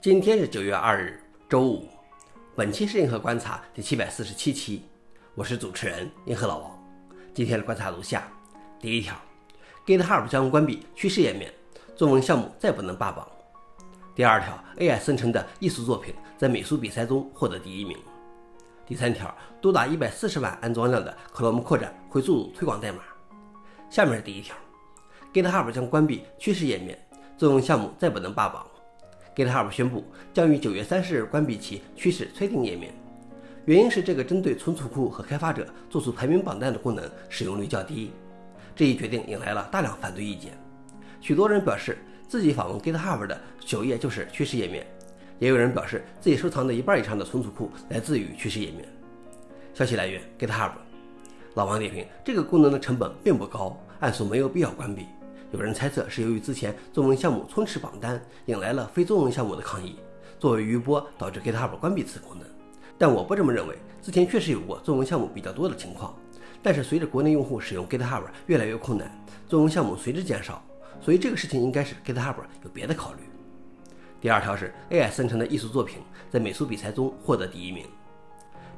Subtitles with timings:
[0.00, 1.88] 今天是九月二日，周五。
[2.54, 4.82] 本期是银河观察第七百四十七期，
[5.34, 6.78] 我是主持人银河老王。
[7.34, 8.28] 今天的观察如下：
[8.78, 9.16] 第一条
[9.84, 11.52] ，GitHub 将关闭趋势页面，
[11.96, 13.26] 作文项目再不能霸榜。
[14.14, 17.98] 第二条，AI 生成的艺术作品在美术比赛中获得第一名。
[18.86, 23.00] 第三条，多达一百四十万安装量的 Chrome 扩展会注入推广代码。
[23.90, 24.54] 下面是第一条
[25.32, 26.96] ，GitHub 将关闭趋势页面，
[27.36, 28.64] 作文项目再不能霸榜。
[29.38, 30.02] GitHub 宣布
[30.34, 32.92] 将于九月三十日关闭其趋势催定页面，
[33.66, 38.10] 原因是这个针对存储库和开发者做出排名榜单的功能使用率较低。
[38.74, 40.58] 这一决定引来了大量反对意见，
[41.20, 44.84] 许多人表示自己访问 GitHub 的首页就是趋势页面，
[45.38, 48.88] 也有人表示自己收藏的一半以上的存储库来自于趋势页面。
[49.72, 50.72] 消息来源：GitHub。
[51.54, 55.06] 老王点评：这个功能的成本并不高，按说没有必要关闭。
[55.50, 59.96] 有人猜测是由于之前作文项目充斥榜单，引来了非作文项目的抗议，
[60.38, 62.46] 作为余波导致 GitHub 关闭此功能。
[62.98, 66.14] 但我不这么认为，之前确实有过作文项目比较多的情况。
[66.62, 69.10] 但是随着国内用户使用 GitHub 越来越困难，
[69.46, 70.62] 作文项目随之减少，
[71.00, 73.20] 所以这个事情应该是 GitHub 有别的考虑。
[74.20, 77.86] 第二条是 AI 生成的艺术作品在美术比赛中获得第一名。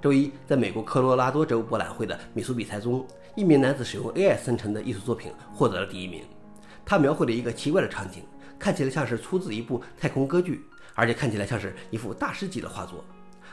[0.00, 3.04] 周一，在美国科罗拉多州博览会的美术比赛中，
[3.34, 6.22] 一名男子使用 AI 生成的艺术作品获得了第一名。
[6.84, 8.22] 他描绘了一个奇怪的场景，
[8.58, 10.64] 看起来像是出自一部太空歌剧，
[10.94, 13.04] 而且看起来像是一幅大师级的画作。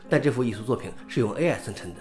[0.10, 2.00] 但这幅艺术作品是用 AI 生成的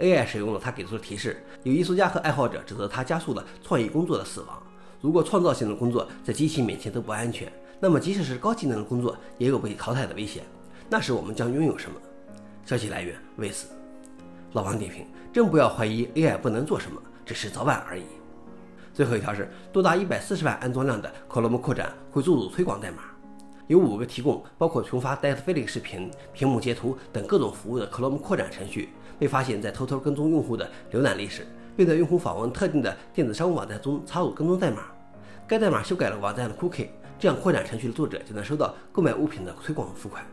[0.00, 1.42] ，AI 使用了他给出的提示。
[1.62, 4.62] 有艺术家和爱好者指责他加速了创意工作的死亡。
[5.00, 10.44] 如果创造性的工作在机器面前都不安全，那么即使是高技能的工作也有被淘汰的危险。
[10.88, 11.96] 那时我们将拥有什么？
[12.64, 13.68] 消息来源：为此。
[14.52, 18.04] 老王点评：真不要怀疑 AI 不能做什么，只是早晚而已。
[18.94, 22.98] 最后一条是多达一百四十万安装量的 Chrome 扩展会注入推广代码。
[23.66, 31.44] 有五个提供包括群发 Netflix 视频、屏幕截图等各种服务的 Chrome 扩展程序被发现，在偷偷跟踪用户的浏览历史，
[31.76, 34.82] 并在用户访问特定的电子商务网站中插入跟踪代码。
[35.48, 36.86] 该代码修改了网站的 Cookie，
[37.18, 40.24] 这样扩展程序的作者就能收到购买物品的推广付款。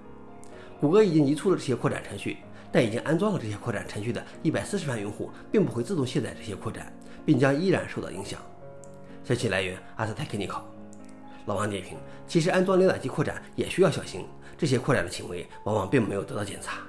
[0.79, 2.37] 谷歌已经移除了这些扩展程序，
[2.71, 6.93] 但已经安装了这些扩展程序的一百四十万用户并不会自动卸载这些扩展，
[7.25, 8.39] 并将依然受到影响。
[9.23, 10.65] 消息来源：阿斯泰克尼考。
[11.45, 14.25] 老王点评：其实安装浏览器扩展也需要小心，
[14.57, 16.79] 这些扩展的行为往往并没有得到检查。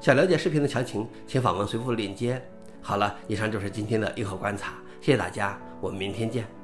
[0.00, 2.42] 想了解视频的详情，请访问随附的链接。
[2.82, 6.63] 好了，以上就是今天的硬核观察，谢谢大家，我们明天见。